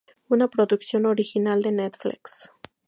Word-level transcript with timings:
Una 0.31 0.47
producción 0.47 1.05
original 1.05 1.61
de 1.61 1.71
netflix. 1.73 2.49